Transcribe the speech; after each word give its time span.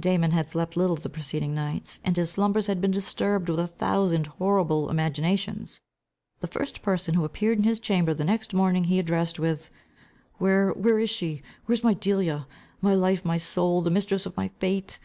Damon 0.00 0.32
had 0.32 0.50
slept 0.50 0.76
little 0.76 0.96
the 0.96 1.08
preceding 1.08 1.54
night, 1.54 2.00
and 2.02 2.16
his 2.16 2.32
slumbers 2.32 2.66
had 2.66 2.80
been 2.80 2.90
disturbed 2.90 3.48
with 3.48 3.60
a 3.60 3.68
thousand 3.68 4.26
horrible 4.26 4.90
imaginations. 4.90 5.80
The 6.40 6.48
first 6.48 6.82
person 6.82 7.14
who 7.14 7.24
appeared 7.24 7.58
in 7.58 7.62
his 7.62 7.78
chamber 7.78 8.12
the 8.12 8.24
next 8.24 8.52
morning 8.52 8.82
he 8.82 8.98
addressed 8.98 9.38
with 9.38 9.70
"Where, 10.38 10.72
where 10.72 10.98
is 10.98 11.10
she? 11.10 11.42
Where 11.66 11.74
is 11.74 11.84
my 11.84 11.94
Delia? 11.94 12.48
My 12.80 12.94
life, 12.96 13.24
my 13.24 13.36
soul, 13.36 13.80
the 13.80 13.90
mistress 13.92 14.26
of 14.26 14.36
my 14.36 14.48
fate? 14.58 14.98